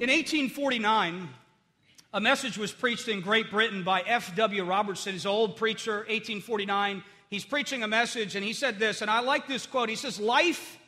[0.00, 1.28] In 1849,
[2.14, 4.64] a message was preached in Great Britain by F.W.
[4.64, 7.04] Robertson, his old preacher, 1849.
[7.28, 9.90] He's preaching a message, and he said this, and I like this quote.
[9.90, 10.78] He says, Life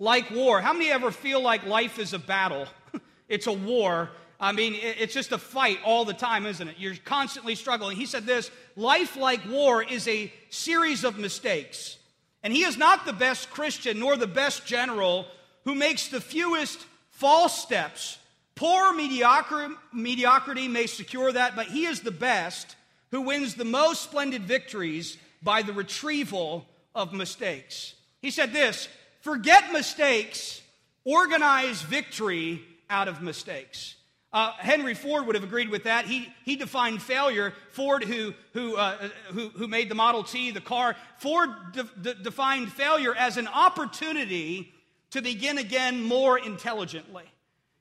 [0.00, 0.60] like war.
[0.60, 2.66] How many ever feel like life is a battle?
[3.28, 4.10] It's a war.
[4.40, 6.76] I mean, it's just a fight all the time, isn't it?
[6.78, 7.96] You're constantly struggling.
[7.96, 11.96] He said this life like war is a series of mistakes.
[12.42, 15.26] And he is not the best Christian nor the best general
[15.64, 18.18] who makes the fewest false steps.
[18.54, 22.76] Poor mediocrity, mediocrity may secure that, but he is the best
[23.10, 27.94] who wins the most splendid victories by the retrieval of mistakes.
[28.22, 28.88] He said this
[29.20, 30.60] forget mistakes,
[31.04, 33.94] organize victory out of mistakes.
[34.30, 36.04] Uh, Henry Ford would have agreed with that.
[36.04, 37.54] He, he defined failure.
[37.70, 42.14] Ford, who, who, uh, who, who made the Model T, the car, Ford de- de-
[42.14, 44.72] defined failure as an opportunity
[45.12, 47.24] to begin again more intelligently.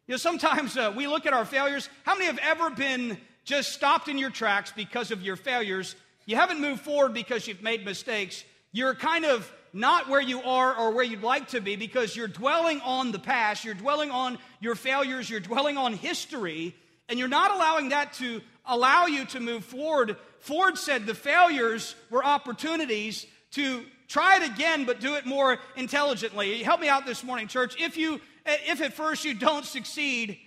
[0.07, 1.89] You know, sometimes uh, we look at our failures.
[2.03, 5.97] How many have ever been just stopped in your tracks because of your failures?
[6.25, 8.45] You haven't moved forward because you've made mistakes.
[8.71, 12.27] You're kind of not where you are or where you'd like to be because you're
[12.27, 16.75] dwelling on the past, you're dwelling on your failures, you're dwelling on history,
[17.09, 20.17] and you're not allowing that to allow you to move forward.
[20.39, 26.63] Ford said the failures were opportunities to try it again but do it more intelligently.
[26.63, 27.79] Help me out this morning, church.
[27.81, 30.37] If you if at first you don't succeed,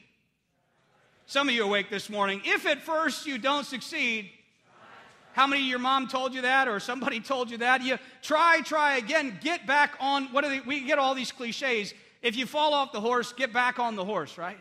[1.27, 4.31] some of you awake this morning, if at first you don't succeed,
[5.33, 7.83] how many your mom told you that or somebody told you that?
[7.83, 10.27] You try, try again, get back on.
[10.27, 10.61] What are they?
[10.61, 11.95] We get all these cliches.
[12.23, 14.59] If you fall off the horse, get back on the horse, right?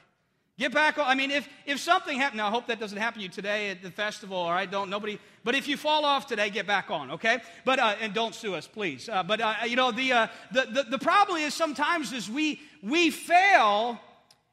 [0.59, 1.05] Get back on.
[1.05, 3.81] I mean, if, if something happened, I hope that doesn't happen to you today at
[3.81, 4.69] the festival, all right?
[4.69, 7.39] Don't, nobody, but if you fall off today, get back on, okay?
[7.63, 9.07] But, uh, and don't sue us, please.
[9.07, 12.61] Uh, but, uh, you know, the, uh, the, the, the problem is sometimes is we,
[12.83, 14.01] we fail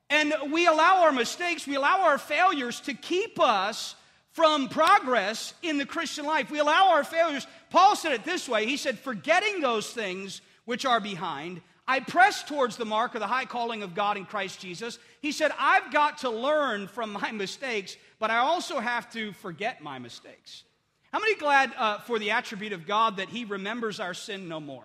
[0.09, 3.97] and we allow our mistakes, we allow our failures to keep us
[4.37, 6.51] from progress in the Christian life.
[6.51, 7.47] We allow our failures.
[7.71, 12.45] Paul said it this way He said, Forgetting those things which are behind, I press
[12.45, 14.99] towards the mark of the high calling of God in Christ Jesus.
[15.23, 19.83] He said, I've got to learn from my mistakes, but I also have to forget
[19.83, 20.65] my mistakes.
[21.13, 24.61] How many glad uh, for the attribute of God that He remembers our sin no
[24.61, 24.85] more?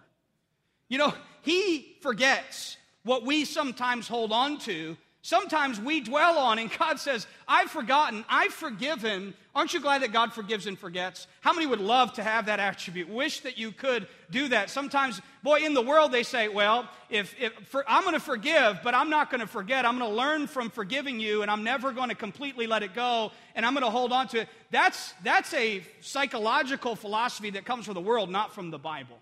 [0.87, 6.71] You know, He forgets what we sometimes hold on to Sometimes we dwell on, and
[6.79, 9.35] God says, I've forgotten, I've forgiven.
[9.53, 11.27] Aren't you glad that God forgives and forgets?
[11.41, 13.07] How many would love to have that attribute?
[13.07, 14.71] Wish that you could do that.
[14.71, 18.79] Sometimes, boy, in the world they say, well, if, if for, I'm going to forgive,
[18.83, 19.85] but I'm not going to forget.
[19.85, 22.95] I'm going to learn from forgiving you, and I'm never going to completely let it
[22.95, 24.49] go, and I'm going to hold on to it.
[24.71, 29.19] That's, that's a psychological philosophy that comes from the world, not from the Bible.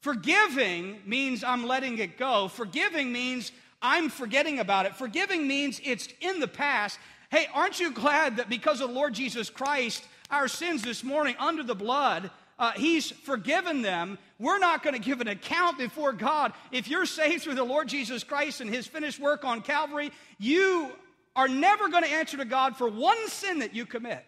[0.00, 2.48] Forgiving means I'm letting it go.
[2.48, 3.52] Forgiving means
[3.84, 4.96] I'm forgetting about it.
[4.96, 6.98] Forgiving means it's in the past.
[7.30, 11.36] Hey, aren't you glad that because of the Lord Jesus Christ, our sins this morning
[11.38, 14.16] under the blood, uh, He's forgiven them.
[14.38, 16.54] We're not going to give an account before God.
[16.72, 20.90] If you're saved through the Lord Jesus Christ and His finished work on Calvary, you
[21.36, 24.24] are never going to answer to God for one sin that you commit.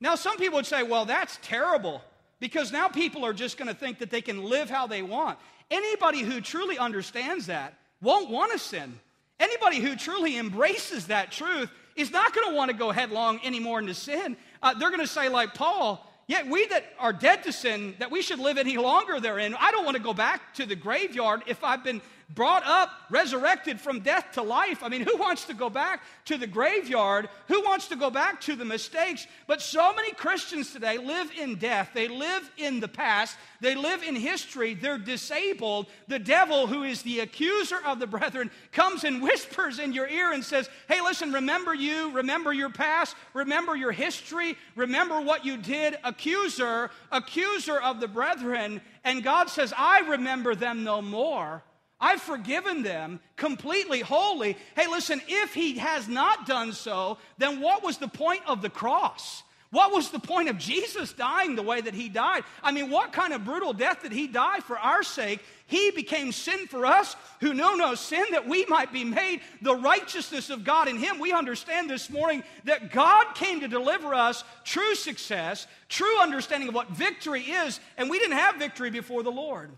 [0.00, 2.02] Now, some people would say, well, that's terrible
[2.40, 5.38] because now people are just going to think that they can live how they want.
[5.70, 8.98] Anybody who truly understands that won't want to sin.
[9.38, 13.78] Anybody who truly embraces that truth is not going to want to go headlong anymore
[13.78, 14.36] into sin.
[14.62, 18.10] Uh, they're going to say, like Paul, Yet we that are dead to sin, that
[18.10, 19.54] we should live any longer therein.
[19.58, 23.80] I don't want to go back to the graveyard if I've been brought up, resurrected
[23.80, 24.82] from death to life.
[24.82, 27.28] I mean, who wants to go back to the graveyard?
[27.46, 29.26] Who wants to go back to the mistakes?
[29.46, 31.90] But so many Christians today live in death.
[31.94, 33.36] They live in the past.
[33.60, 34.74] They live in history.
[34.74, 35.86] They're disabled.
[36.08, 40.32] The devil, who is the accuser of the brethren, comes and whispers in your ear
[40.32, 45.56] and says, Hey, listen, remember you, remember your past, remember your history, remember what you
[45.56, 45.96] did.
[46.02, 48.80] Accuser, accuser of the brethren.
[49.04, 51.62] And God says, I remember them no more.
[52.00, 54.56] I've forgiven them completely, wholly.
[54.74, 58.70] Hey, listen, if he has not done so, then what was the point of the
[58.70, 59.42] cross?
[59.70, 62.44] What was the point of Jesus dying the way that he died?
[62.62, 65.40] I mean, what kind of brutal death did he die for our sake?
[65.66, 69.74] He became sin for us who know no sin that we might be made the
[69.74, 71.18] righteousness of God in him.
[71.18, 76.74] We understand this morning that God came to deliver us true success, true understanding of
[76.74, 79.72] what victory is, and we didn't have victory before the Lord.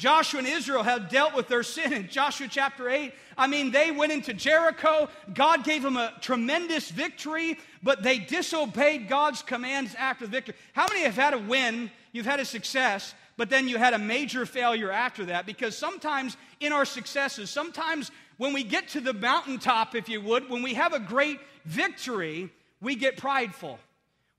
[0.00, 3.12] Joshua and Israel had dealt with their sin in Joshua chapter 8.
[3.36, 5.10] I mean, they went into Jericho.
[5.34, 10.54] God gave them a tremendous victory, but they disobeyed God's commands after the victory.
[10.72, 11.90] How many have had a win?
[12.12, 15.44] You've had a success, but then you had a major failure after that?
[15.44, 20.48] Because sometimes in our successes, sometimes when we get to the mountaintop, if you would,
[20.48, 22.50] when we have a great victory,
[22.80, 23.78] we get prideful.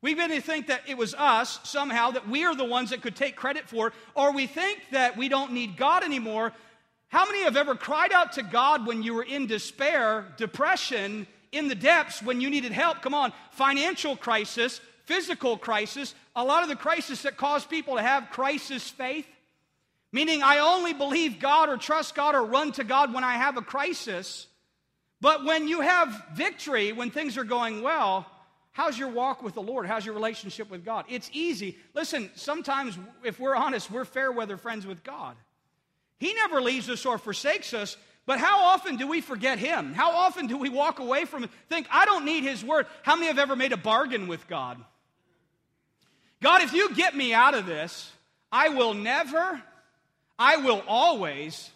[0.01, 3.15] We to think that it was us somehow, that we are the ones that could
[3.15, 6.53] take credit for or we think that we don't need God anymore.
[7.09, 11.67] How many have ever cried out to God when you were in despair, depression, in
[11.67, 13.01] the depths, when you needed help?
[13.01, 18.01] Come on, financial crisis, physical crisis, a lot of the crisis that cause people to
[18.01, 19.27] have crisis faith.
[20.13, 23.57] Meaning, I only believe God or trust God or run to God when I have
[23.57, 24.47] a crisis.
[25.19, 28.25] But when you have victory, when things are going well,
[28.73, 29.85] How's your walk with the Lord?
[29.85, 31.05] How's your relationship with God?
[31.09, 31.77] It's easy.
[31.93, 35.35] Listen, sometimes, if we're honest, we're fair weather friends with God.
[36.19, 39.93] He never leaves us or forsakes us, but how often do we forget Him?
[39.93, 41.49] How often do we walk away from Him?
[41.67, 42.85] Think, I don't need His word.
[43.01, 44.77] How many have ever made a bargain with God?
[46.41, 48.11] God, if you get me out of this,
[48.51, 49.61] I will never,
[50.39, 51.69] I will always.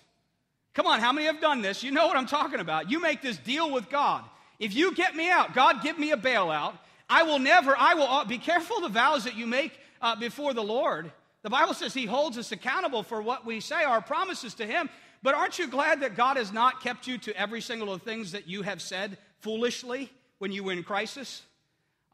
[0.74, 1.84] Come on, how many have done this?
[1.84, 2.90] You know what I'm talking about.
[2.90, 4.24] You make this deal with God.
[4.60, 6.78] If you get me out, God, give me a bailout.
[7.10, 10.54] I will never, I will, uh, be careful the vows that you make uh, before
[10.54, 11.12] the Lord.
[11.44, 14.90] The Bible says He holds us accountable for what we say, our promises to Him.
[15.22, 18.06] But aren't you glad that God has not kept you to every single of the
[18.06, 21.42] things that you have said foolishly when you were in crisis?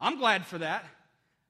[0.00, 0.84] I'm glad for that.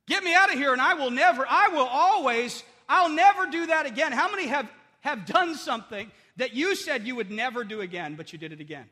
[0.06, 3.66] Get me out of here, and I will never, I will always, I'll never do
[3.66, 4.12] that again.
[4.12, 4.68] How many have,
[5.00, 8.60] have done something that you said you would never do again, but you did it
[8.60, 8.86] again?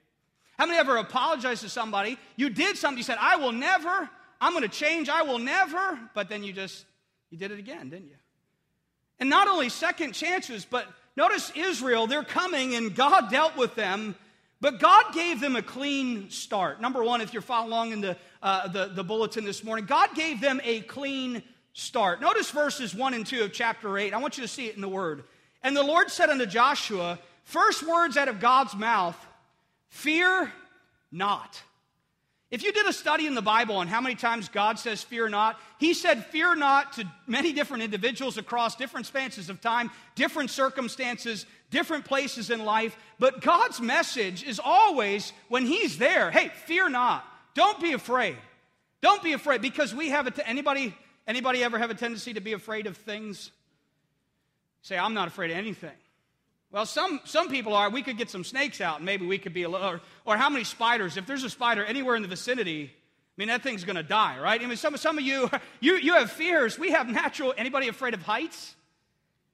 [0.59, 2.19] How many ever apologized to somebody?
[2.37, 4.09] You did something, you said, I will never,
[4.41, 6.85] I'm going to change, I will never, but then you just,
[7.31, 8.17] you did it again, didn't you?
[9.19, 14.15] And not only second chances, but notice Israel, they're coming and God dealt with them,
[14.61, 16.81] but God gave them a clean start.
[16.81, 20.15] Number one, if you're following along in the, uh, the, the bulletin this morning, God
[20.15, 21.43] gave them a clean
[21.75, 22.21] start.
[22.21, 24.15] Notice verses 1 and 2 of chapter 8.
[24.15, 25.25] I want you to see it in the Word.
[25.63, 29.17] And the Lord said unto Joshua, first words out of God's mouth,
[29.89, 30.51] fear
[31.13, 31.63] not.
[32.51, 35.29] If you did a study in the Bible on how many times God says fear
[35.29, 40.51] not, He said fear not to many different individuals across different spans of time, different
[40.51, 42.97] circumstances, different places in life.
[43.21, 47.25] But God's message is always when He's there hey, fear not.
[47.55, 48.37] Don't be afraid.
[49.01, 50.95] Don't be afraid because we have a t- anybody
[51.29, 53.53] anybody ever have a tendency to be afraid of things?
[54.83, 55.91] Say, I'm not afraid of anything.
[56.73, 57.91] Well, some, some people are.
[57.91, 60.37] We could get some snakes out and maybe we could be a little, or, or
[60.37, 61.17] how many spiders?
[61.17, 64.39] If there's a spider anywhere in the vicinity, I mean, that thing's going to die,
[64.39, 64.61] right?
[64.61, 65.51] I mean, some, some of you,
[65.81, 66.79] you, you have fears.
[66.79, 68.75] We have natural, anybody afraid of heights?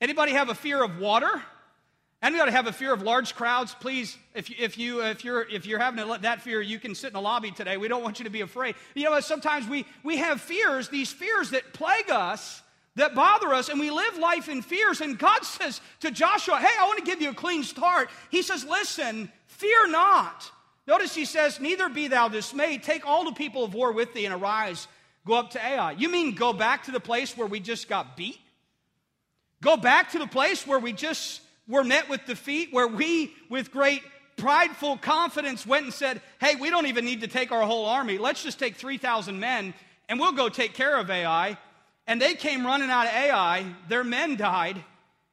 [0.00, 1.42] Anybody have a fear of water?
[2.22, 3.74] Anybody have a fear of large crowds?
[3.78, 7.08] Please, if, you, if, you, if, you're, if you're having that fear, you can sit
[7.08, 7.76] in the lobby today.
[7.76, 8.74] We don't want you to be afraid.
[8.94, 12.62] You know, sometimes we, we have fears, these fears that plague us,
[12.96, 15.00] that bother us, and we live life in fears.
[15.00, 18.10] And God says to Joshua, Hey, I want to give you a clean start.
[18.30, 20.50] He says, Listen, fear not.
[20.86, 22.82] Notice he says, Neither be thou dismayed.
[22.82, 24.88] Take all the people of war with thee and arise.
[25.26, 25.92] Go up to Ai.
[25.92, 28.38] You mean go back to the place where we just got beat?
[29.60, 33.72] Go back to the place where we just were met with defeat, where we, with
[33.72, 34.02] great
[34.36, 38.16] prideful confidence, went and said, Hey, we don't even need to take our whole army.
[38.16, 39.74] Let's just take 3,000 men
[40.08, 41.58] and we'll go take care of Ai.
[42.06, 43.66] And they came running out of Ai.
[43.88, 44.82] Their men died.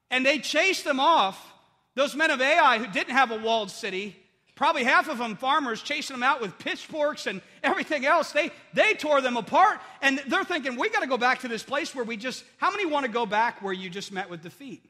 [0.10, 1.54] And they chased them off.
[1.96, 4.16] Those men of Ai who didn't have a walled city,
[4.56, 8.32] probably half of them farmers, chasing them out with pitchforks and everything else.
[8.32, 9.80] They, they tore them apart.
[10.02, 12.72] And they're thinking, we got to go back to this place where we just, how
[12.72, 14.84] many want to go back where you just met with defeat?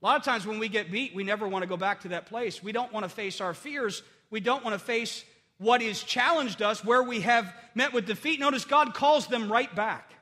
[0.00, 2.08] A lot of times when we get beat, we never want to go back to
[2.08, 2.62] that place.
[2.62, 4.02] We don't want to face our fears.
[4.30, 5.24] We don't want to face
[5.58, 8.38] what has challenged us where we have met with defeat.
[8.38, 10.12] Notice God calls them right back.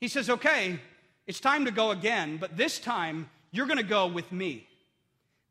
[0.00, 0.78] He says, Okay,
[1.26, 4.66] it's time to go again, but this time you're going to go with me.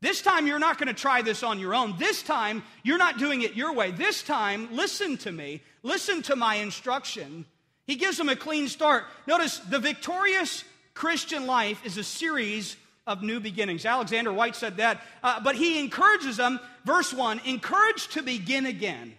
[0.00, 1.96] This time you're not going to try this on your own.
[1.98, 3.90] This time you're not doing it your way.
[3.90, 7.46] This time, listen to me, listen to my instruction.
[7.86, 9.04] He gives them a clean start.
[9.26, 12.76] Notice the victorious Christian life is a series
[13.06, 13.86] of new beginnings.
[13.86, 19.14] Alexander Whyte said that, uh, but he encourages them, verse 1 encouraged to begin again.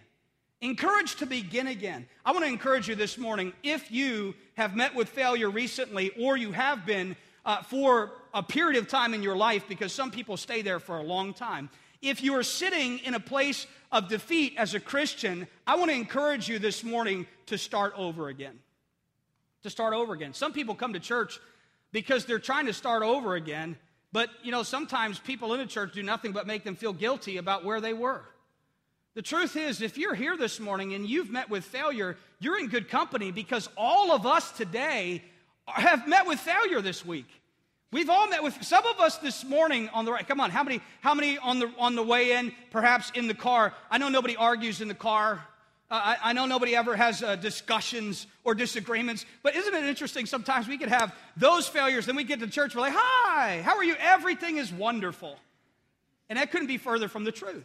[0.60, 2.06] Encouraged to begin again.
[2.24, 6.36] I want to encourage you this morning if you have met with failure recently or
[6.36, 10.36] you have been uh, for a period of time in your life, because some people
[10.36, 11.70] stay there for a long time.
[12.02, 15.96] If you are sitting in a place of defeat as a Christian, I want to
[15.96, 18.58] encourage you this morning to start over again.
[19.62, 20.34] To start over again.
[20.34, 21.38] Some people come to church
[21.92, 23.76] because they're trying to start over again.
[24.12, 27.36] But, you know, sometimes people in the church do nothing but make them feel guilty
[27.36, 28.22] about where they were.
[29.14, 32.68] The truth is, if you're here this morning and you've met with failure, you're in
[32.68, 35.22] good company because all of us today
[35.66, 37.26] have met with failure this week.
[37.90, 40.26] We've all met with some of us this morning on the right.
[40.26, 40.80] Come on, how many?
[41.00, 42.52] How many on the on the way in?
[42.70, 43.72] Perhaps in the car.
[43.90, 45.42] I know nobody argues in the car.
[45.90, 50.26] Uh, I, I, know nobody ever has uh, discussions or disagreements, but isn't it interesting?
[50.26, 53.74] Sometimes we could have those failures, then we get to church, we're like, "Hi, how
[53.78, 53.96] are you?
[53.98, 55.38] Everything is wonderful,"
[56.28, 57.64] and that couldn't be further from the truth.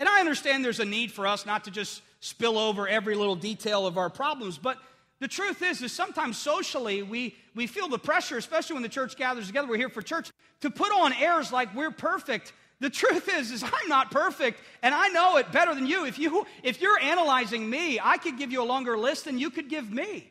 [0.00, 3.36] And I understand there's a need for us not to just spill over every little
[3.36, 4.78] detail of our problems, but
[5.20, 9.16] the truth is, is sometimes socially we, we feel the pressure, especially when the church
[9.16, 12.52] gathers together, we're here for church, to put on airs like we're perfect.
[12.80, 16.04] The truth is, is I'm not perfect, and I know it better than you.
[16.06, 19.50] If you if you're analyzing me, I could give you a longer list than you
[19.50, 20.30] could give me.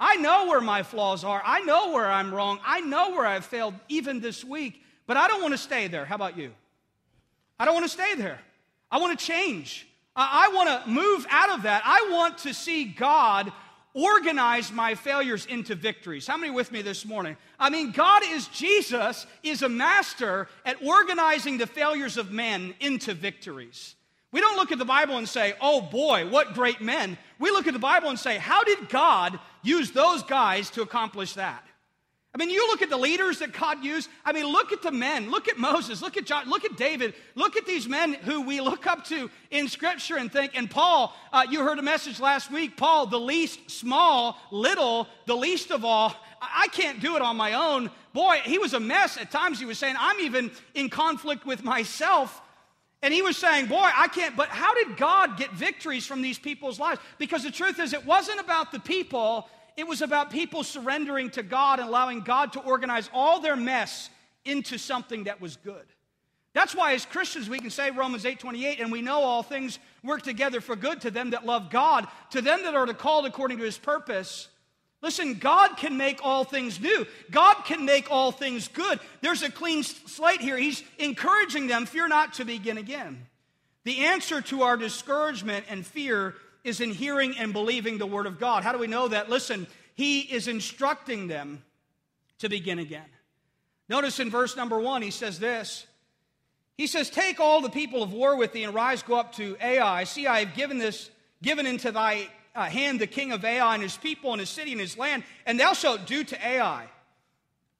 [0.00, 1.42] I know where my flaws are.
[1.44, 2.58] I know where I'm wrong.
[2.64, 6.04] I know where I've failed even this week, but I don't want to stay there.
[6.04, 6.52] How about you?
[7.58, 8.40] I don't want to stay there.
[8.94, 9.88] I want to change.
[10.14, 11.82] I want to move out of that.
[11.84, 13.52] I want to see God
[13.92, 16.28] organize my failures into victories.
[16.28, 17.36] How many with me this morning?
[17.58, 23.14] I mean, God is Jesus, is a master at organizing the failures of men into
[23.14, 23.96] victories.
[24.30, 27.18] We don't look at the Bible and say, oh boy, what great men.
[27.40, 31.32] We look at the Bible and say, how did God use those guys to accomplish
[31.32, 31.66] that?
[32.34, 34.10] I mean, you look at the leaders that God used.
[34.24, 35.30] I mean, look at the men.
[35.30, 36.02] Look at Moses.
[36.02, 36.50] Look at John.
[36.50, 37.14] Look at David.
[37.36, 40.56] Look at these men who we look up to in Scripture and think.
[40.56, 42.76] And Paul, uh, you heard a message last week.
[42.76, 46.12] Paul, the least, small, little, the least of all.
[46.42, 47.88] I can't do it on my own.
[48.12, 49.16] Boy, he was a mess.
[49.16, 52.40] At times, he was saying, I'm even in conflict with myself.
[53.04, 54.34] And he was saying, Boy, I can't.
[54.34, 57.00] But how did God get victories from these people's lives?
[57.18, 61.42] Because the truth is, it wasn't about the people, it was about people surrendering to
[61.42, 64.08] God and allowing God to organize all their mess
[64.44, 65.84] into something that was good.
[66.52, 70.22] That's why as Christians we can say Romans 8:28 and we know all things work
[70.22, 73.64] together for good to them that love God, to them that are called according to
[73.64, 74.48] his purpose.
[75.02, 77.06] Listen, God can make all things new.
[77.30, 79.00] God can make all things good.
[79.20, 80.56] There's a clean slate here.
[80.56, 83.26] He's encouraging them, fear not to begin again.
[83.82, 88.40] The answer to our discouragement and fear is in hearing and believing the Word of
[88.40, 88.64] God.
[88.64, 89.28] How do we know that?
[89.28, 91.62] Listen, He is instructing them
[92.38, 93.06] to begin again.
[93.88, 95.86] Notice in verse number one, He says this.
[96.76, 99.56] He says, Take all the people of war with thee and rise, go up to
[99.60, 100.04] Ai.
[100.04, 101.10] See, I have given this,
[101.42, 104.72] given into thy uh, hand the king of Ai and his people and his city
[104.72, 106.86] and his land, and thou shalt do to Ai.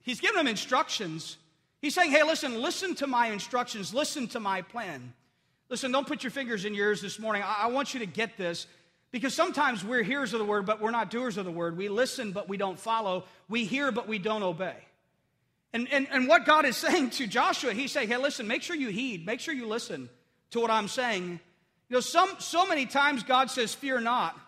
[0.03, 1.39] He's giving them instructions.
[1.81, 5.13] He's saying, Hey, listen, listen to my instructions, listen to my plan.
[5.69, 7.43] Listen, don't put your fingers in yours this morning.
[7.43, 8.67] I, I want you to get this
[9.11, 11.77] because sometimes we're hearers of the word, but we're not doers of the word.
[11.77, 13.25] We listen, but we don't follow.
[13.49, 14.77] We hear, but we don't obey.
[15.73, 18.77] And, and, and what God is saying to Joshua, he's saying, hey, listen, make sure
[18.77, 20.09] you heed, make sure you listen
[20.51, 21.41] to what I'm saying.
[21.89, 24.39] You know, some, so many times God says, fear not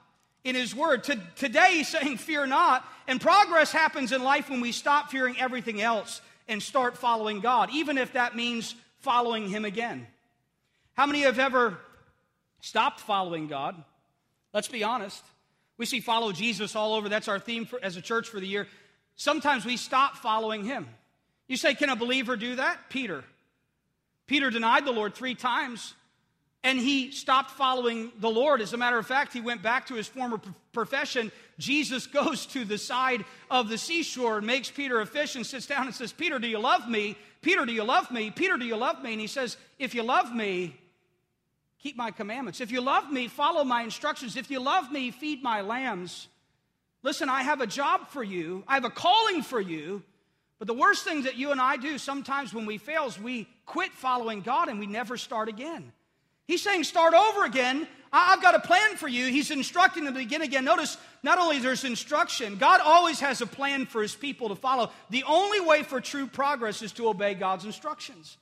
[0.44, 1.04] in his word.
[1.04, 2.85] To, today he's saying, fear not.
[3.08, 7.70] And progress happens in life when we stop fearing everything else and start following God,
[7.73, 10.06] even if that means following him again.
[10.97, 11.79] How many have ever
[12.61, 13.76] stopped following God?
[14.55, 15.23] Let's be honest.
[15.76, 17.09] We see follow Jesus all over.
[17.09, 18.67] That's our theme for, as a church for the year.
[19.15, 20.88] Sometimes we stop following him.
[21.49, 22.88] You say, can a believer do that?
[22.88, 23.25] Peter.
[24.26, 25.95] Peter denied the Lord three times
[26.65, 28.61] and he stopped following the Lord.
[28.61, 30.41] As a matter of fact, he went back to his former
[30.73, 31.31] profession.
[31.59, 35.67] Jesus goes to the side of the seashore and makes Peter a fish and sits
[35.67, 37.17] down and says, Peter, do you love me?
[37.43, 38.31] Peter, do you love me?
[38.31, 39.12] Peter, do you love me?
[39.12, 40.75] And he says, If you love me,
[41.78, 42.61] keep my commandments.
[42.61, 44.37] If you love me, follow my instructions.
[44.37, 46.28] If you love me, feed my lambs.
[47.02, 50.02] Listen, I have a job for you, I have a calling for you.
[50.59, 53.47] But the worst thing that you and I do sometimes when we fail is we
[53.66, 55.92] quit following God and we never start again.
[56.47, 57.87] He's saying, start over again.
[58.12, 59.26] I've got a plan for you.
[59.26, 60.64] He's instructing them to begin again.
[60.64, 64.90] Notice, not only there's instruction, God always has a plan for his people to follow.
[65.11, 68.38] The only way for true progress is to obey God's instructions.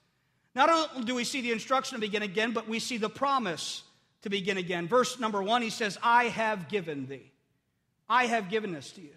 [0.54, 3.82] Not only do we see the instruction to begin again, but we see the promise
[4.22, 4.86] to begin again.
[4.88, 7.30] Verse number one, he says, I have given thee.
[8.08, 9.10] I have given this to you.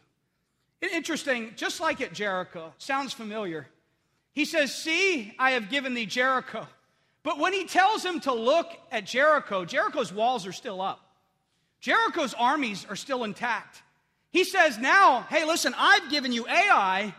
[0.81, 3.67] Interesting, just like at Jericho, sounds familiar.
[4.33, 6.67] He says, See, I have given thee Jericho.
[7.23, 11.01] But when he tells him to look at Jericho, Jericho's walls are still up.
[11.79, 13.81] Jericho's armies are still intact.
[14.31, 17.13] He says, Now, hey, listen, I've given you Ai,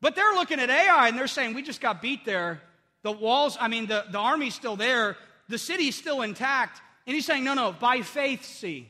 [0.00, 2.62] but they're looking at Ai and they're saying, We just got beat there.
[3.06, 5.16] The walls, I mean, the, the army's still there,
[5.48, 6.80] the city's still intact.
[7.06, 8.88] And he's saying, no, no, by faith see.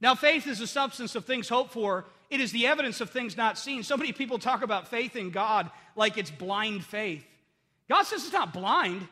[0.00, 3.36] Now, faith is the substance of things hoped for, It is the evidence of things
[3.36, 3.82] not seen.
[3.82, 7.24] So many people talk about faith in God like it's blind faith.
[7.88, 9.08] God says it's not blind.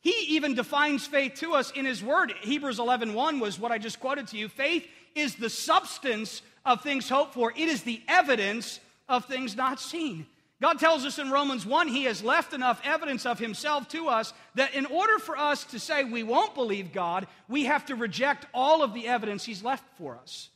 [0.00, 2.32] He even defines faith to us in his word.
[2.40, 4.48] Hebrews 11:1 1 was what I just quoted to you.
[4.48, 7.52] Faith is the substance of things hoped for.
[7.54, 10.26] It is the evidence of things not seen.
[10.62, 14.32] God tells us in Romans 1 he has left enough evidence of himself to us
[14.54, 18.46] that in order for us to say we won't believe God, we have to reject
[18.54, 20.50] all of the evidence he's left for us.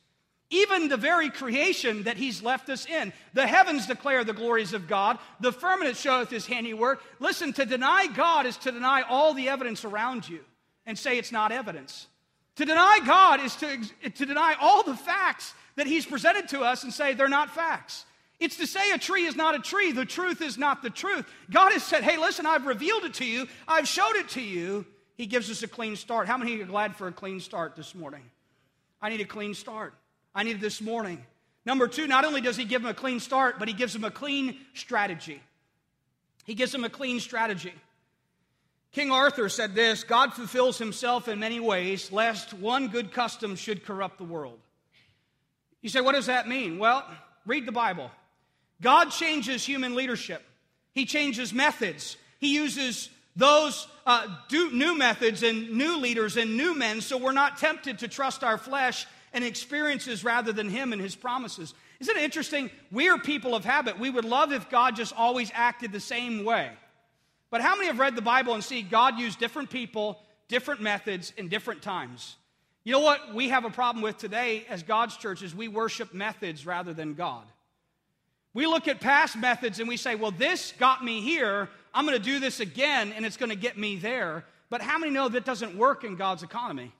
[0.51, 3.13] Even the very creation that he's left us in.
[3.33, 7.03] The heavens declare the glories of God, the firmament showeth his handiwork.
[7.19, 10.39] Listen, to deny God is to deny all the evidence around you
[10.87, 12.07] and say it's not evidence.
[12.55, 13.77] To deny God is to,
[14.09, 18.05] to deny all the facts that he's presented to us and say they're not facts.
[18.39, 21.25] It's to say a tree is not a tree, the truth is not the truth.
[21.51, 24.85] God has said, hey, listen, I've revealed it to you, I've showed it to you.
[25.15, 26.27] He gives us a clean start.
[26.27, 28.23] How many of you are glad for a clean start this morning?
[29.01, 29.93] I need a clean start.
[30.33, 31.21] I need it this morning.
[31.65, 34.05] Number two, not only does he give them a clean start, but he gives them
[34.05, 35.41] a clean strategy.
[36.45, 37.73] He gives them a clean strategy.
[38.91, 43.85] King Arthur said this God fulfills himself in many ways, lest one good custom should
[43.85, 44.59] corrupt the world.
[45.81, 46.79] You say, what does that mean?
[46.79, 47.05] Well,
[47.45, 48.09] read the Bible.
[48.81, 50.43] God changes human leadership,
[50.93, 52.17] He changes methods.
[52.39, 57.57] He uses those uh, new methods and new leaders and new men so we're not
[57.57, 61.73] tempted to trust our flesh and experiences rather than Him and His promises.
[61.99, 62.69] Isn't it interesting?
[62.91, 63.99] We are people of habit.
[63.99, 66.71] We would love if God just always acted the same way.
[67.49, 71.33] But how many have read the Bible and see God use different people, different methods,
[71.35, 72.37] in different times?
[72.83, 76.13] You know what we have a problem with today as God's church is we worship
[76.13, 77.43] methods rather than God.
[78.59, 81.69] We look at past methods and we say, well, this got me here.
[81.93, 84.43] I'm going to do this again and it's going to get me there.
[84.69, 86.91] But how many know that doesn't work in God's economy?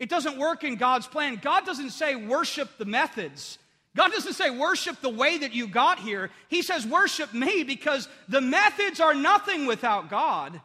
[0.00, 1.38] It doesn't work in God's plan.
[1.40, 3.58] God doesn't say worship the methods.
[3.94, 6.30] God doesn't say worship the way that you got here.
[6.48, 10.60] He says worship me because the methods are nothing without God.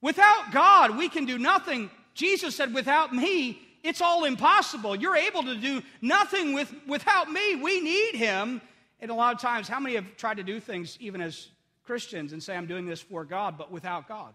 [0.00, 1.90] Without God, we can do nothing.
[2.14, 4.96] Jesus said, without me, it's all impossible.
[4.96, 7.56] You're able to do nothing with, without me.
[7.56, 8.62] We need him.
[9.00, 11.48] And a lot of times, how many have tried to do things even as
[11.84, 14.34] Christians and say, I'm doing this for God, but without God?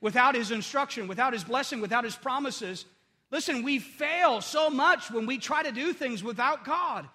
[0.00, 2.86] Without his instruction, without his blessing, without his promises.
[3.30, 7.08] Listen, we fail so much when we try to do things without God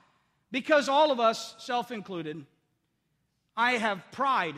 [0.52, 2.46] because all of us, self included,
[3.56, 4.56] I have pride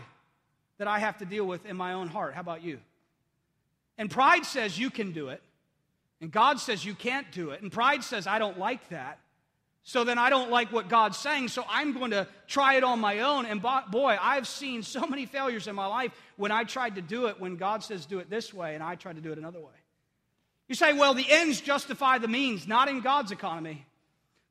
[0.77, 2.34] that I have to deal with in my own heart.
[2.34, 2.79] How about you?
[3.97, 5.41] And pride says you can do it,
[6.21, 7.62] and God says you can't do it.
[7.62, 9.19] And pride says, I don't like that.
[9.89, 12.99] So then I don't like what God's saying, so I'm going to try it on
[12.99, 13.47] my own.
[13.47, 17.25] And boy, I've seen so many failures in my life when I tried to do
[17.25, 19.60] it when God says do it this way and I tried to do it another
[19.60, 19.73] way.
[20.67, 23.84] You say, well, the ends justify the means, not in God's economy.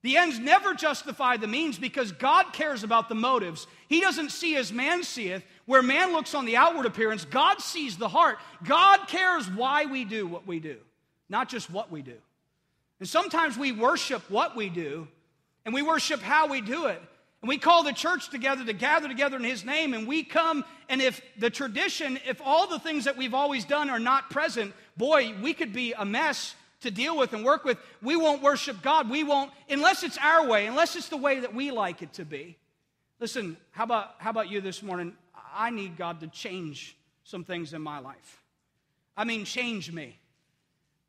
[0.03, 3.69] The ends never justify the means because God cares about the motives.
[3.87, 7.97] He doesn't see as man seeth, where man looks on the outward appearance, God sees
[7.97, 8.39] the heart.
[8.65, 10.79] God cares why we do what we do,
[11.29, 12.17] not just what we do.
[12.99, 15.07] And sometimes we worship what we do
[15.69, 16.99] and we worship how we do it.
[17.43, 20.65] And we call the church together to gather together in His name, and we come,
[20.89, 24.73] and if the tradition, if all the things that we've always done are not present,
[24.97, 27.77] boy, we could be a mess to deal with and work with.
[28.01, 29.11] We won't worship God.
[29.11, 32.25] We won't, unless it's our way, unless it's the way that we like it to
[32.25, 32.57] be.
[33.21, 35.13] Listen, how about, how about you this morning?
[35.55, 38.43] I need God to change some things in my life.
[39.19, 40.19] I mean, change me.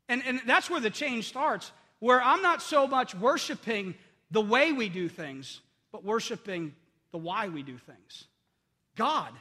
[0.06, 3.94] And, and that's where the change starts, where I'm not so much worshiping
[4.30, 5.60] the way we do things,
[5.92, 6.74] but worshiping
[7.12, 8.24] the why we do things.
[8.96, 9.32] God.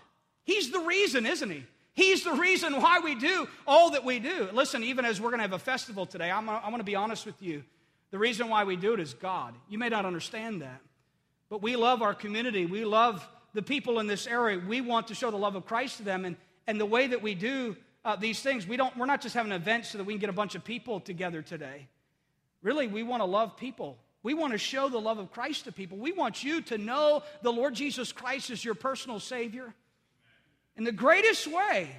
[0.43, 1.63] He's the reason, isn't He?
[1.93, 4.47] He's the reason why we do all that we do.
[4.54, 6.95] Listen, even as we're going to have a festival today, I'm, I'm going to be
[6.95, 7.63] honest with you.
[8.12, 9.54] The reason why we do it is God.
[9.67, 10.82] You may not understand that,
[11.49, 12.65] but we love our community.
[12.65, 14.60] We love the people in this area.
[14.60, 16.25] We want to show the love of Christ to them.
[16.25, 16.36] And,
[16.67, 17.75] and the way that we do
[18.06, 20.19] uh, these things, we don't, we're not just having an event so that we can
[20.19, 21.88] get a bunch of people together today.
[22.63, 23.97] Really, we want to love people.
[24.21, 25.97] We want to show the love of Christ to people.
[25.97, 29.73] We want you to know the Lord Jesus Christ is your personal Savior.
[30.75, 31.89] And the greatest way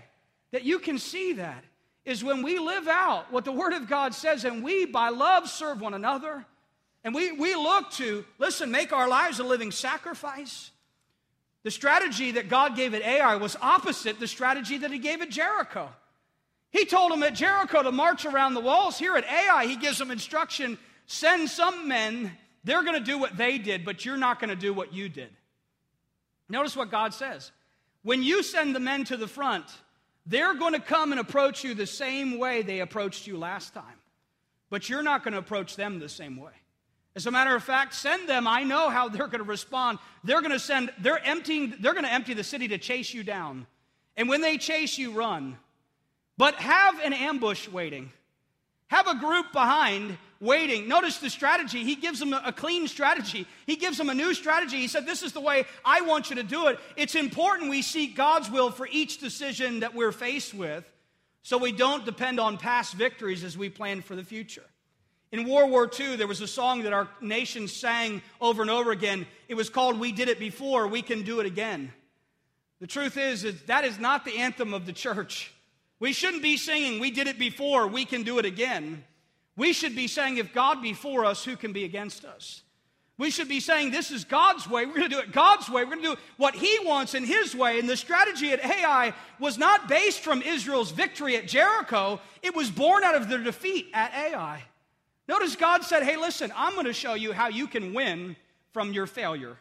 [0.52, 1.64] that you can see that
[2.04, 5.48] is when we live out what the Word of God says and we, by love,
[5.48, 6.44] serve one another.
[7.04, 10.70] And we, we look to, listen, make our lives a living sacrifice.
[11.62, 15.30] The strategy that God gave at Ai was opposite the strategy that He gave at
[15.30, 15.90] Jericho.
[16.70, 18.98] He told them at Jericho to march around the walls.
[18.98, 20.78] Here at Ai, He gives them instruction
[21.12, 22.30] Send some men,
[22.62, 25.08] they're going to do what they did, but you're not going to do what you
[25.08, 25.30] did.
[26.48, 27.50] Notice what God says.
[28.04, 29.64] When you send the men to the front,
[30.24, 33.98] they're going to come and approach you the same way they approached you last time,
[34.70, 36.52] but you're not going to approach them the same way.
[37.16, 38.46] As a matter of fact, send them.
[38.46, 39.98] I know how they're going to respond.
[40.22, 43.24] They're going to send, they're emptying, they're going to empty the city to chase you
[43.24, 43.66] down.
[44.16, 45.58] And when they chase you, run.
[46.36, 48.12] But have an ambush waiting.
[48.90, 50.88] Have a group behind waiting.
[50.88, 51.84] Notice the strategy.
[51.84, 53.46] He gives them a clean strategy.
[53.64, 54.78] He gives them a new strategy.
[54.78, 56.80] He said, This is the way I want you to do it.
[56.96, 60.84] It's important we seek God's will for each decision that we're faced with
[61.44, 64.64] so we don't depend on past victories as we plan for the future.
[65.30, 68.90] In World War II, there was a song that our nation sang over and over
[68.90, 69.24] again.
[69.48, 71.92] It was called We Did It Before, We Can Do It Again.
[72.80, 75.52] The truth is, is that is not the anthem of the church.
[76.00, 79.04] We shouldn't be singing, We did it before, we can do it again.
[79.56, 82.62] We should be saying, If God be for us, who can be against us?
[83.18, 84.86] We should be saying, This is God's way.
[84.86, 85.84] We're going to do it God's way.
[85.84, 87.78] We're going to do what He wants in His way.
[87.78, 92.70] And the strategy at Ai was not based from Israel's victory at Jericho, it was
[92.70, 94.64] born out of their defeat at Ai.
[95.28, 98.36] Notice God said, Hey, listen, I'm going to show you how you can win
[98.72, 99.58] from your failure.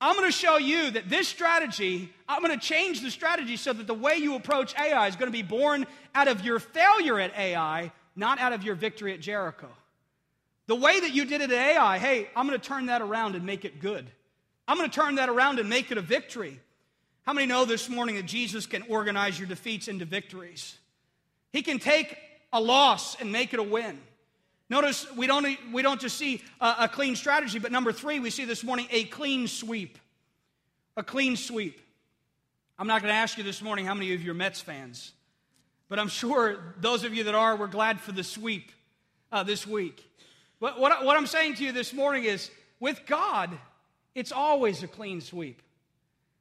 [0.00, 3.72] I'm going to show you that this strategy, I'm going to change the strategy so
[3.72, 7.18] that the way you approach Ai is going to be born out of your failure
[7.18, 9.68] at Ai, not out of your victory at Jericho.
[10.66, 13.36] The way that you did it at Ai, hey, I'm going to turn that around
[13.36, 14.06] and make it good.
[14.68, 16.60] I'm going to turn that around and make it a victory.
[17.24, 20.76] How many know this morning that Jesus can organize your defeats into victories?
[21.52, 22.18] He can take
[22.52, 23.98] a loss and make it a win.
[24.68, 28.30] Notice we don't, we don't just see a, a clean strategy, but number three, we
[28.30, 29.98] see this morning a clean sweep.
[30.96, 31.80] A clean sweep.
[32.78, 35.12] I'm not going to ask you this morning how many of you are Mets fans,
[35.88, 38.72] but I'm sure those of you that are, we're glad for the sweep
[39.30, 40.04] uh, this week.
[40.60, 42.50] But what, what I'm saying to you this morning is
[42.80, 43.50] with God,
[44.14, 45.62] it's always a clean sweep.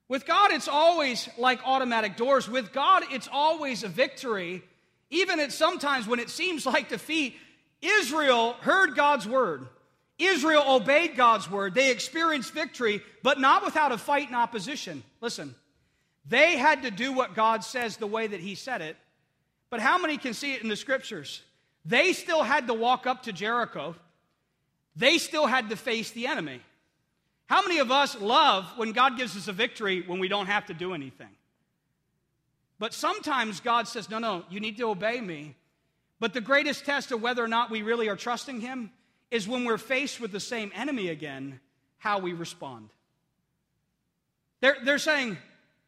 [0.08, 2.50] With God, it's always like automatic doors.
[2.50, 4.64] With God, it's always a victory.
[5.10, 7.36] Even at sometimes when it seems like defeat,
[7.86, 9.68] Israel heard God's word.
[10.18, 11.74] Israel obeyed God's word.
[11.74, 15.04] They experienced victory, but not without a fight and opposition.
[15.20, 15.56] Listen,
[16.28, 18.96] they had to do what God says the way that He said it.
[19.70, 21.42] But how many can see it in the scriptures?
[21.84, 23.96] They still had to walk up to Jericho,
[24.96, 26.62] they still had to face the enemy.
[27.48, 30.66] How many of us love when God gives us a victory when we don't have
[30.68, 31.30] to do anything?
[32.80, 35.56] But sometimes God says, No, no, you need to obey me.
[36.20, 38.92] But the greatest test of whether or not we really are trusting Him
[39.32, 41.60] is when we're faced with the same enemy again,
[41.98, 42.90] how we respond.
[44.62, 45.38] They're, they're saying,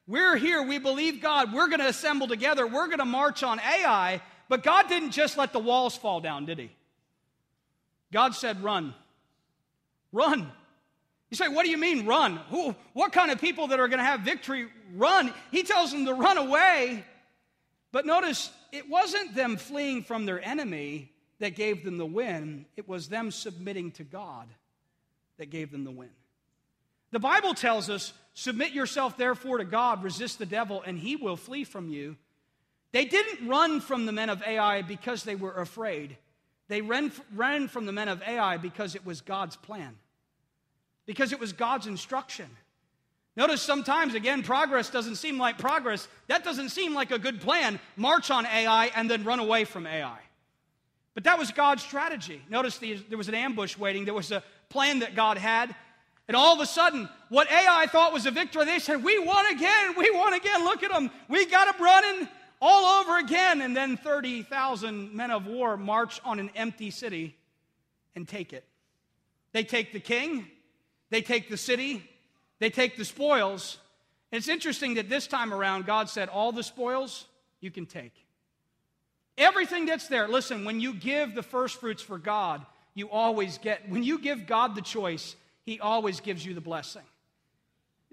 [0.07, 3.59] We're here, we believe God, we're going to assemble together, we're going to march on
[3.59, 6.71] Ai, but God didn't just let the walls fall down, did He?
[8.11, 8.93] God said, Run.
[10.11, 10.51] Run.
[11.29, 12.37] You say, what do you mean run?
[12.49, 15.33] Who, what kind of people that are going to have victory run?
[15.51, 17.03] He tells them to run away.
[17.91, 22.87] But notice, it wasn't them fleeing from their enemy that gave them the win, it
[22.87, 24.47] was them submitting to God
[25.37, 26.09] that gave them the win.
[27.11, 31.37] The Bible tells us, Submit yourself therefore to God, resist the devil, and he will
[31.37, 32.17] flee from you.
[32.91, 36.17] They didn't run from the men of Ai because they were afraid.
[36.67, 39.95] They ran, ran from the men of Ai because it was God's plan,
[41.07, 42.45] because it was God's instruction.
[43.37, 46.07] Notice sometimes, again, progress doesn't seem like progress.
[46.25, 47.79] That doesn't seem like a good plan.
[47.95, 50.17] March on Ai and then run away from Ai.
[51.13, 52.41] But that was God's strategy.
[52.49, 55.73] Notice the, there was an ambush waiting, there was a plan that God had.
[56.27, 59.45] And all of a sudden, what Ai thought was a victory, they said, We won
[59.45, 60.63] again, we won again.
[60.63, 61.11] Look at them.
[61.29, 62.27] We got them running
[62.59, 63.61] all over again.
[63.61, 67.37] And then 30,000 men of war march on an empty city
[68.15, 68.65] and take it.
[69.53, 70.47] They take the king,
[71.11, 72.03] they take the city,
[72.59, 73.77] they take the spoils.
[74.31, 77.25] And it's interesting that this time around, God said, All the spoils
[77.59, 78.13] you can take.
[79.37, 80.27] Everything that's there.
[80.27, 82.65] Listen, when you give the first fruits for God,
[82.95, 87.03] you always get, when you give God the choice, He always gives you the blessing.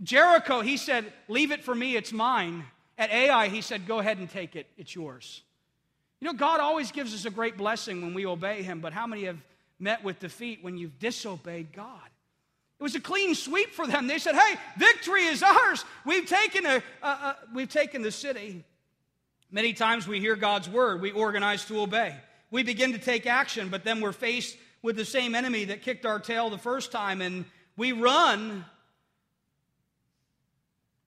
[0.03, 2.65] Jericho, He said, Leave it for me, it's mine.
[2.99, 5.43] At Ai, He said, Go ahead and take it, it's yours.
[6.21, 9.07] You know, God always gives us a great blessing when we obey Him, but how
[9.07, 9.43] many have
[9.79, 12.09] met with defeat when you've disobeyed God?
[12.85, 14.09] Was a clean sweep for them.
[14.09, 15.83] They said, Hey, victory is ours.
[16.05, 18.63] We've taken, a, a, a, we've taken the city.
[19.51, 22.15] Many times we hear God's word, we organize to obey.
[22.51, 26.05] We begin to take action, but then we're faced with the same enemy that kicked
[26.05, 28.67] our tail the first time, and we run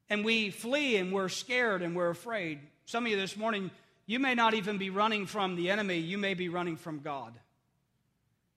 [0.10, 2.58] and we flee and we're scared and we're afraid.
[2.86, 3.70] Some of you this morning,
[4.08, 7.34] you may not even be running from the enemy, you may be running from God.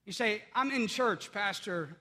[0.06, 1.98] You say, I'm in church, Pastor.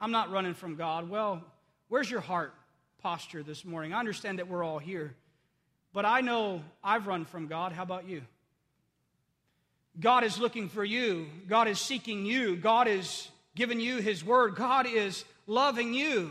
[0.00, 1.08] I'm not running from God.
[1.10, 1.42] Well,
[1.88, 2.54] where's your heart
[3.02, 3.92] posture this morning?
[3.92, 5.14] I understand that we're all here,
[5.92, 7.72] but I know I've run from God.
[7.72, 8.22] How about you?
[9.98, 11.26] God is looking for you.
[11.48, 12.54] God is seeking you.
[12.54, 14.54] God is giving you His Word.
[14.54, 16.30] God is loving you,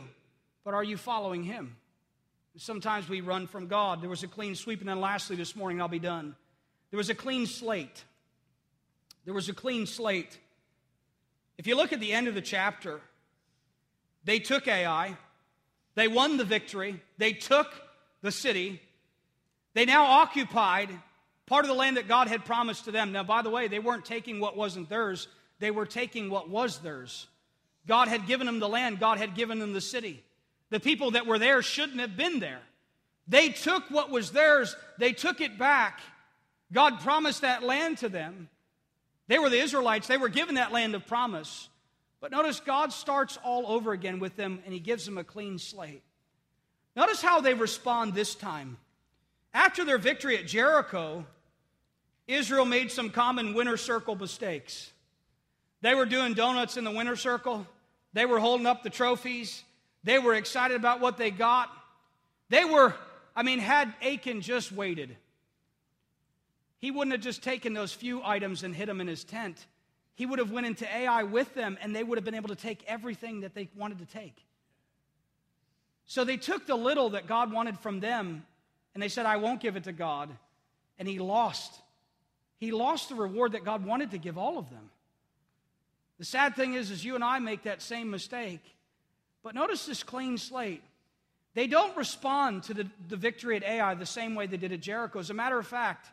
[0.63, 1.75] but are you following Him?
[2.55, 4.01] Sometimes we run from God.
[4.01, 6.35] There was a clean sweep, and then lastly, this morning I'll be done.
[6.89, 8.03] There was a clean slate.
[9.25, 10.39] There was a clean slate.
[11.57, 13.01] If you look at the end of the chapter,
[14.27, 15.15] they took Ai,
[15.95, 17.67] they won the victory, they took
[18.21, 18.81] the city,
[19.73, 20.89] they now occupied
[21.45, 23.13] part of the land that God had promised to them.
[23.13, 26.79] Now, by the way, they weren't taking what wasn't theirs, they were taking what was
[26.79, 27.27] theirs.
[27.87, 30.21] God had given them the land, God had given them the city.
[30.71, 32.59] The people that were there shouldn't have been there.
[33.29, 36.01] They took what was theirs, they took it back.
[36.73, 38.49] God promised that land to them.
[39.29, 41.69] They were the Israelites, they were given that land of promise.
[42.19, 45.59] But notice God starts all over again with them and he gives them a clean
[45.59, 46.03] slate.
[46.95, 48.77] Notice how they respond this time.
[49.53, 51.25] After their victory at Jericho,
[52.27, 54.91] Israel made some common winter circle mistakes.
[55.81, 57.65] They were doing donuts in the winter circle,
[58.13, 59.63] they were holding up the trophies,
[60.03, 61.69] they were excited about what they got.
[62.49, 62.95] They were,
[63.35, 65.15] I mean, had Achan just waited,
[66.79, 69.65] he wouldn't have just taken those few items and hid them in his tent.
[70.17, 72.55] He would have went into Ai with them and they would have been able to
[72.55, 74.35] take everything that they wanted to take.
[76.07, 78.43] So they took the little that God wanted from them
[78.95, 80.31] and they said, I won't give it to God.
[80.97, 81.71] And he lost.
[82.57, 84.89] He lost the reward that God wanted to give all of them.
[86.17, 88.63] The sad thing is, is you and I make that same mistake.
[89.43, 90.81] But notice this clean slate.
[91.53, 94.79] They don't respond to the, the victory at Ai the same way they did at
[94.79, 95.19] Jericho.
[95.19, 96.09] As a matter of fact,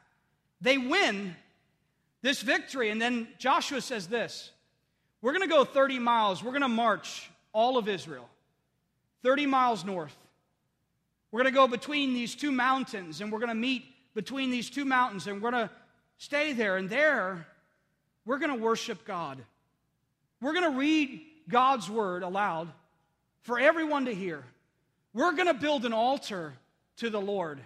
[0.61, 1.35] they win
[2.25, 2.89] this victory.
[2.89, 4.51] And then Joshua says this
[5.23, 6.43] We're going to go 30 miles.
[6.43, 8.29] We're going to march all of Israel,
[9.23, 10.17] 30 miles north.
[11.31, 13.85] We're going to go between these two mountains and we're going to meet
[14.15, 15.71] between these two mountains and we're going to
[16.17, 16.77] stay there.
[16.77, 17.47] And there,
[18.25, 19.39] we're going to worship God.
[20.41, 22.69] We're going to read God's word aloud
[23.43, 24.45] for everyone to hear.
[25.13, 26.55] We're going to build an altar
[26.99, 27.61] to the Lord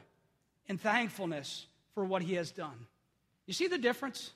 [0.67, 2.87] in thankfulness for what he has done.
[3.47, 4.33] You see the difference?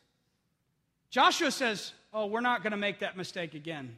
[1.12, 3.96] Joshua says, Oh, we're not going to make that mistake again.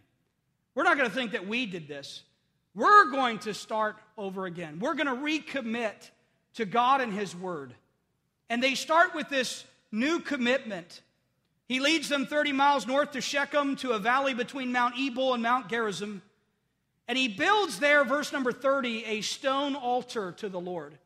[0.74, 2.22] We're not going to think that we did this.
[2.74, 4.81] We're going to start over again.
[4.81, 6.11] We're going to recommit
[6.55, 7.72] to God and His Word.
[8.50, 11.00] And they start with this new commitment.
[11.66, 15.42] He leads them 30 miles north to Shechem to a valley between Mount Ebal and
[15.42, 16.20] Mount Gerizim.
[17.07, 20.98] And he builds there, verse number 30, a stone altar to the Lord.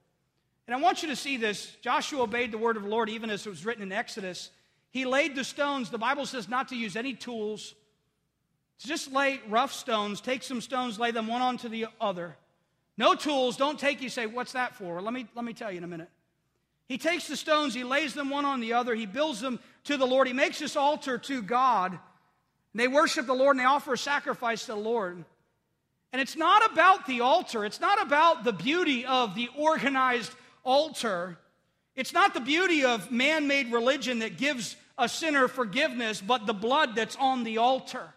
[0.66, 1.75] And I want you to see this.
[1.83, 4.51] Joshua obeyed the word of the Lord even as it was written in Exodus.
[4.90, 5.90] He laid the stones.
[5.90, 7.74] The Bible says not to use any tools,
[8.81, 12.37] to just lay rough stones, take some stones, lay them one onto the other.
[12.96, 13.57] No tools.
[13.57, 15.01] Don't take, you say, what's that for?
[15.01, 16.11] Let me, let me tell you in a minute.
[16.88, 19.98] He takes the stones, he lays them one on the other, he builds them to
[19.98, 20.27] the Lord.
[20.27, 21.92] He makes this altar to God.
[21.92, 25.24] And they worship the Lord and they offer a sacrifice to the Lord.
[26.12, 30.33] And it's not about the altar, it's not about the beauty of the organized
[30.64, 31.38] altar.
[31.98, 36.54] It's not the beauty of man made religion that gives a sinner forgiveness, but the
[36.54, 38.14] blood that's on the altar.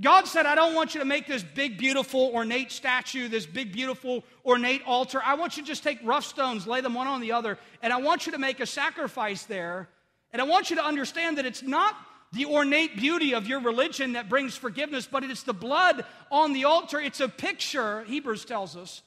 [0.00, 3.72] God said, I don't want you to make this big, beautiful, ornate statue, this big,
[3.72, 5.20] beautiful, ornate altar.
[5.22, 7.92] I want you to just take rough stones, lay them one on the other, and
[7.92, 9.86] I want you to make a sacrifice there.
[10.32, 11.94] And I want you to understand that it's not
[12.32, 16.64] the ornate beauty of your religion that brings forgiveness, but it's the blood on the
[16.64, 16.98] altar.
[16.98, 19.02] It's a picture, Hebrews tells us.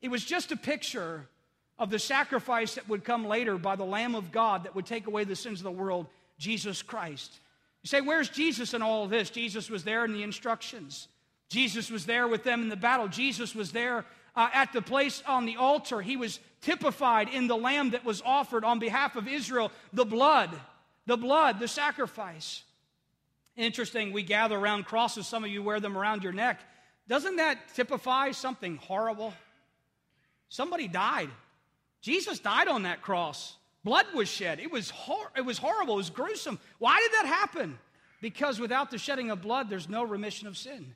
[0.00, 1.28] It was just a picture
[1.78, 5.06] of the sacrifice that would come later by the Lamb of God that would take
[5.06, 6.06] away the sins of the world,
[6.38, 7.32] Jesus Christ.
[7.82, 9.30] You say, Where's Jesus in all of this?
[9.30, 11.08] Jesus was there in the instructions.
[11.48, 13.08] Jesus was there with them in the battle.
[13.08, 16.00] Jesus was there uh, at the place on the altar.
[16.00, 20.50] He was typified in the lamb that was offered on behalf of Israel, the blood,
[21.06, 22.62] the blood, the sacrifice.
[23.56, 25.26] Interesting, we gather around crosses.
[25.26, 26.60] Some of you wear them around your neck.
[27.06, 29.34] Doesn't that typify something horrible?
[30.48, 31.30] Somebody died.
[32.04, 33.56] Jesus died on that cross.
[33.82, 34.60] Blood was shed.
[34.60, 35.94] It was, hor- it was horrible.
[35.94, 36.58] It was gruesome.
[36.78, 37.78] Why did that happen?
[38.20, 40.94] Because without the shedding of blood, there's no remission of sin.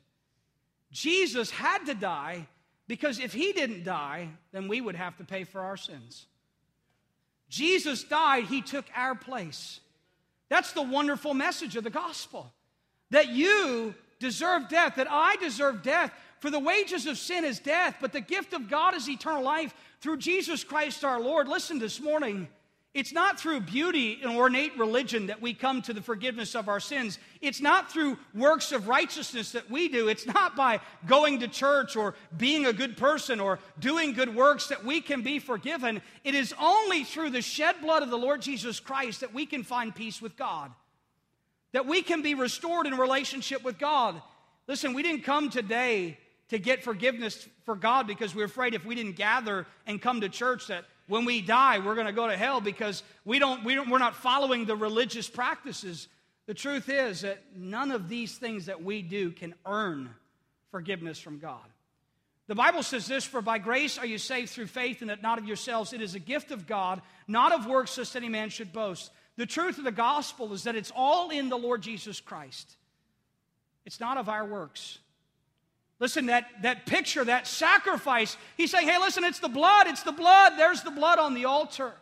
[0.91, 2.45] Jesus had to die
[2.87, 6.27] because if he didn't die, then we would have to pay for our sins.
[7.49, 9.79] Jesus died, he took our place.
[10.47, 12.53] That's the wonderful message of the gospel
[13.09, 16.13] that you deserve death, that I deserve death.
[16.39, 19.73] For the wages of sin is death, but the gift of God is eternal life
[20.01, 21.47] through Jesus Christ our Lord.
[21.47, 22.47] Listen this morning.
[22.93, 26.79] It's not through beauty and ornate religion that we come to the forgiveness of our
[26.79, 27.19] sins.
[27.39, 30.07] It's not through works of righteousness that we do.
[30.07, 34.67] It's not by going to church or being a good person or doing good works
[34.69, 36.01] that we can be forgiven.
[36.23, 39.63] It is only through the shed blood of the Lord Jesus Christ that we can
[39.63, 40.71] find peace with God,
[41.73, 44.19] that we can be restored in relationship with God.
[44.67, 46.17] Listen, we didn't come today
[46.49, 50.29] to get forgiveness for God because we're afraid if we didn't gather and come to
[50.29, 53.75] church that when we die we're going to go to hell because we don't, we
[53.75, 56.07] don't we're not following the religious practices.
[56.47, 60.09] The truth is that none of these things that we do can earn
[60.71, 61.65] forgiveness from God.
[62.47, 65.37] The Bible says this For by grace are you saved through faith, and that not
[65.37, 65.93] of yourselves.
[65.93, 69.11] It is a gift of God, not of works, lest any man should boast.
[69.37, 72.75] The truth of the gospel is that it's all in the Lord Jesus Christ,
[73.85, 74.97] it's not of our works.
[75.99, 80.13] Listen, that, that picture, that sacrifice, he's saying, hey, listen, it's the blood, it's the
[80.13, 80.53] blood.
[80.57, 81.93] There's the blood on the altar.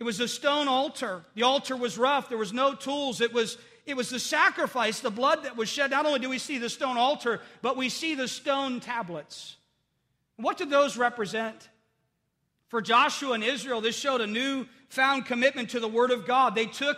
[0.00, 1.24] It was a stone altar.
[1.34, 3.20] The altar was rough, there was no tools.
[3.20, 5.90] It was, it was the sacrifice, the blood that was shed.
[5.90, 9.56] Not only do we see the stone altar, but we see the stone tablets.
[10.36, 11.68] What do those represent?
[12.68, 16.54] For Joshua and Israel, this showed a new found commitment to the Word of God.
[16.54, 16.96] They took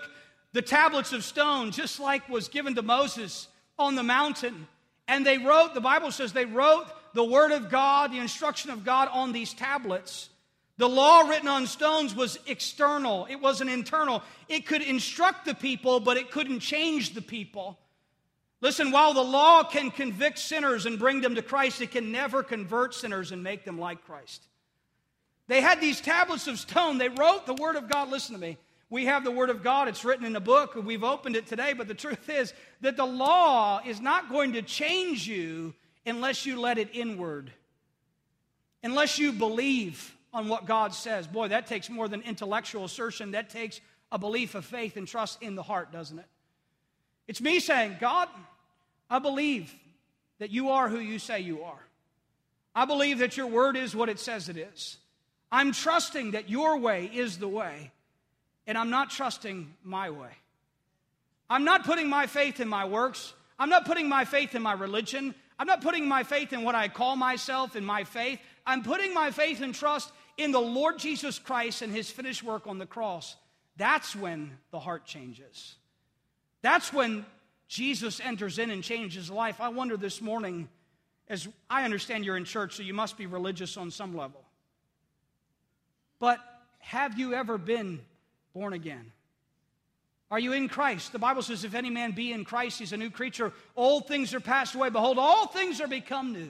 [0.53, 3.49] the tablets of stone, just like was given to Moses
[3.79, 4.69] on the mountain,
[5.09, 8.85] and they wrote, the Bible says, they wrote the Word of God, the instruction of
[8.85, 10.29] God on these tablets.
[10.79, 14.23] The law written on stones was external, it wasn't internal.
[14.49, 17.79] It could instruct the people, but it couldn't change the people.
[18.61, 22.43] Listen, while the law can convict sinners and bring them to Christ, it can never
[22.43, 24.47] convert sinners and make them like Christ.
[25.47, 26.99] They had these tablets of stone.
[26.99, 28.11] They wrote the Word of God.
[28.11, 28.59] Listen to me.
[28.89, 29.89] We have the Word of God.
[29.89, 30.75] It's written in a book.
[30.75, 31.73] We've opened it today.
[31.73, 36.61] But the truth is that the law is not going to change you unless you
[36.61, 37.51] let it inward,
[38.83, 41.27] unless you believe on what God says.
[41.27, 43.33] Boy, that takes more than intellectual assertion.
[43.33, 43.81] That takes
[44.13, 46.27] a belief of faith and trust in the heart, doesn't it?
[47.27, 48.29] It's me saying, God,
[49.11, 49.75] I believe
[50.39, 51.81] that you are who you say you are.
[52.75, 54.99] I believe that your word is what it says it is.
[55.51, 57.91] I'm trusting that your way is the way,
[58.67, 60.31] and I'm not trusting my way.
[61.49, 63.33] I'm not putting my faith in my works.
[63.59, 65.35] I'm not putting my faith in my religion.
[65.59, 68.41] I'm not putting my faith in what I call myself in my faith.
[68.67, 72.67] I'm putting my faith and trust in the Lord Jesus Christ and his finished work
[72.67, 73.37] on the cross.
[73.77, 75.77] That's when the heart changes.
[76.63, 77.25] That's when
[77.69, 79.61] Jesus enters in and changes life.
[79.61, 80.69] I wonder this morning,
[81.29, 84.43] as I understand you're in church, so you must be religious on some level.
[86.19, 86.39] But
[86.79, 88.01] have you ever been
[88.57, 89.13] born again?
[90.31, 91.13] Are you in Christ?
[91.13, 93.53] The Bible says, if any man be in Christ, he's a new creature.
[93.77, 94.89] Old things are passed away.
[94.89, 96.49] Behold, all things are become new.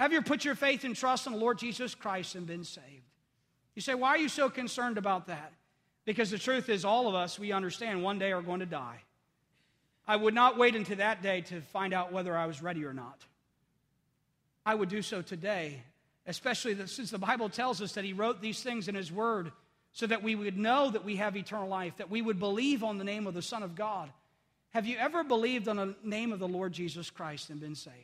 [0.00, 2.84] Have you put your faith and trust in the Lord Jesus Christ and been saved?
[3.76, 5.52] You say, why are you so concerned about that?
[6.04, 8.98] Because the truth is, all of us, we understand one day are going to die.
[10.08, 12.92] I would not wait until that day to find out whether I was ready or
[12.92, 13.24] not.
[14.66, 15.84] I would do so today
[16.26, 19.52] especially since the Bible tells us that He wrote these things in His Word
[19.92, 22.98] so that we would know that we have eternal life, that we would believe on
[22.98, 24.10] the name of the Son of God.
[24.70, 27.96] Have you ever believed on the name of the Lord Jesus Christ and been saved?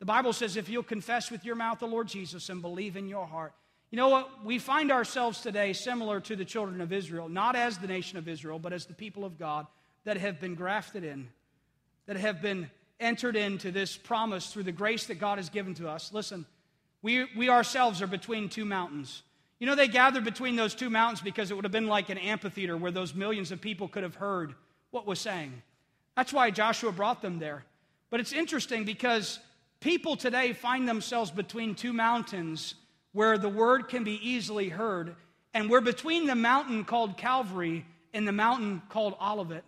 [0.00, 3.08] The Bible says if you'll confess with your mouth the Lord Jesus and believe in
[3.08, 3.52] your heart.
[3.90, 4.44] You know what?
[4.44, 8.26] We find ourselves today similar to the children of Israel, not as the nation of
[8.26, 9.68] Israel, but as the people of God
[10.02, 11.28] that have been grafted in,
[12.06, 15.88] that have been entered into this promise through the grace that God has given to
[15.88, 16.12] us.
[16.12, 16.44] Listen,
[17.02, 19.22] we, we ourselves are between two mountains.
[19.58, 22.18] You know, they gathered between those two mountains because it would have been like an
[22.18, 24.54] amphitheater where those millions of people could have heard
[24.90, 25.62] what was saying.
[26.16, 27.64] That's why Joshua brought them there.
[28.10, 29.38] But it's interesting because
[29.80, 32.74] people today find themselves between two mountains
[33.12, 35.14] where the word can be easily heard,
[35.52, 39.64] and we're between the mountain called Calvary and the mountain called Olivet.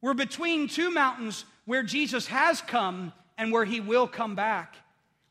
[0.00, 4.76] We're between two mountains where Jesus has come and where he will come back.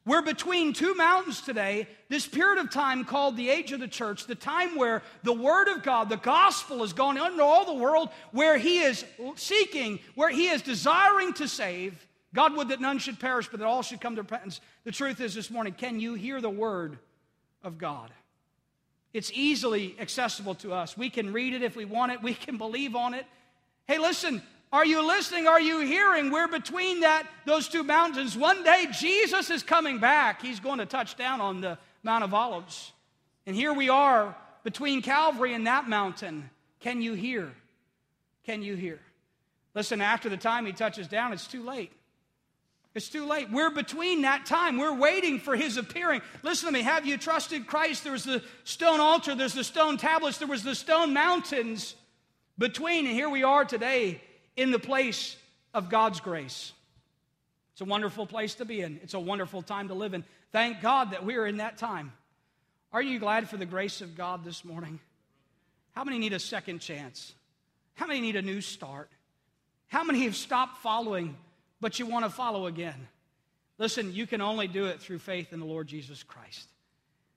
[0.05, 4.27] We're between two mountains today, this period of time called the age of the church,
[4.27, 8.09] the time where the Word of God, the gospel, is going into all the world,
[8.31, 9.03] where He is
[9.35, 12.07] seeking, where He is desiring to save.
[12.35, 14.61] God would that none should perish, but that all should come to repentance.
[14.83, 16.99] The truth is this morning, can you hear the Word
[17.63, 18.11] of God?
[19.11, 20.95] It's easily accessible to us.
[20.95, 23.25] We can read it if we want it, we can believe on it.
[23.87, 24.43] Hey, listen,
[24.75, 25.47] are you listening?
[25.47, 26.31] Are you hearing?
[26.31, 28.35] We're between that those two mountains.
[28.35, 30.41] One day Jesus is coming back.
[30.41, 32.91] He's going to touch down on the Mount of Olives.
[33.45, 36.49] And here we are between Calvary and that mountain.
[36.81, 37.53] Can you hear?
[38.45, 38.99] Can you hear?
[39.75, 41.93] Listen, after the time he touches down, it's too late.
[42.95, 43.49] It's too late.
[43.49, 44.77] We're between that time.
[44.77, 46.21] We're waiting for his appearing.
[46.43, 46.81] Listen to me.
[46.81, 48.03] Have you trusted Christ?
[48.03, 51.95] There was the stone altar, there's the stone tablets, there was the stone mountains
[52.57, 53.05] between.
[53.05, 54.21] And here we are today
[54.55, 55.35] in the place
[55.73, 56.73] of God's grace.
[57.73, 58.99] It's a wonderful place to be in.
[59.03, 60.23] It's a wonderful time to live in.
[60.51, 62.13] Thank God that we're in that time.
[62.93, 64.99] Are you glad for the grace of God this morning?
[65.93, 67.33] How many need a second chance?
[67.95, 69.09] How many need a new start?
[69.87, 71.35] How many have stopped following
[71.85, 73.07] but you want to follow again.
[73.77, 76.67] Listen, you can only do it through faith in the Lord Jesus Christ.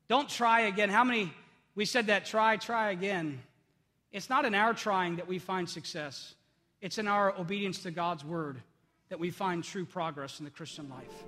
[0.09, 0.89] Don't try again.
[0.89, 1.33] How many,
[1.75, 3.43] we said that try, try again.
[4.13, 6.35] It's not in our trying that we find success,
[6.81, 8.63] it's in our obedience to God's word
[9.09, 11.25] that we find true progress in the Christian life.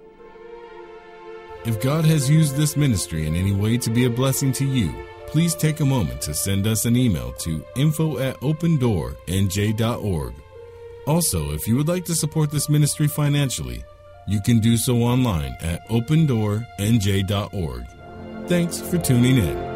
[1.65, 4.95] If God has used this ministry in any way to be a blessing to you,
[5.27, 10.35] please take a moment to send us an email to info at opendoornj.org.
[11.07, 13.85] Also, if you would like to support this ministry financially,
[14.27, 17.87] you can do so online at opendoornj.org.
[18.49, 19.70] Thanks for tuning in.